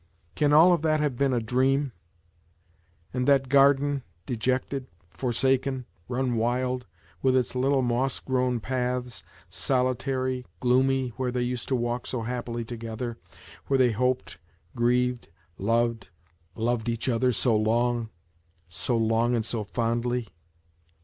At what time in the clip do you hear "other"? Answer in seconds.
17.07-17.31